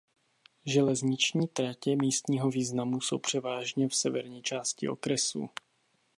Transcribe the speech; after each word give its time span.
Železniční 0.65 1.47
tratě 1.47 1.95
místního 1.95 2.49
významu 2.51 3.01
jsou 3.01 3.19
převážně 3.19 3.89
v 3.89 3.95
severní 3.95 4.41
části 4.41 4.87
okresu. 4.89 5.49